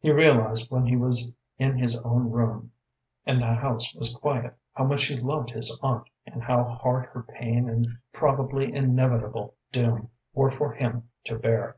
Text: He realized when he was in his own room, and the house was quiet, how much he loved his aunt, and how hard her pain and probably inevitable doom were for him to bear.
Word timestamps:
He 0.00 0.10
realized 0.10 0.70
when 0.70 0.86
he 0.86 0.96
was 0.96 1.34
in 1.58 1.76
his 1.76 2.00
own 2.00 2.30
room, 2.30 2.72
and 3.26 3.42
the 3.42 3.56
house 3.56 3.94
was 3.94 4.14
quiet, 4.16 4.56
how 4.72 4.84
much 4.84 5.04
he 5.04 5.16
loved 5.20 5.50
his 5.50 5.78
aunt, 5.82 6.08
and 6.24 6.42
how 6.42 6.64
hard 6.64 7.04
her 7.10 7.22
pain 7.24 7.68
and 7.68 7.86
probably 8.10 8.72
inevitable 8.72 9.56
doom 9.70 10.08
were 10.32 10.50
for 10.50 10.72
him 10.72 11.10
to 11.24 11.38
bear. 11.38 11.76